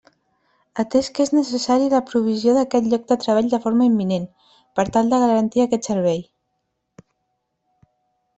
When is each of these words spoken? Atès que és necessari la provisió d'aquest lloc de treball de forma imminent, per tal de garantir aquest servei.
Atès 0.83 1.09
que 1.17 1.25
és 1.25 1.31
necessari 1.37 1.89
la 1.93 1.99
provisió 2.07 2.55
d'aquest 2.55 2.87
lloc 2.93 3.05
de 3.11 3.17
treball 3.25 3.51
de 3.51 3.59
forma 3.67 3.87
imminent, 3.91 4.25
per 4.81 4.87
tal 4.97 5.13
de 5.13 5.21
garantir 5.27 5.65
aquest 5.67 5.93
servei. 5.93 6.27